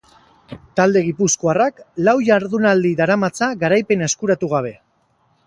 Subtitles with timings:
[0.79, 4.75] Talde gipuzkoarrak lau jardunaldi daramatza garaipena eskuratu gabe.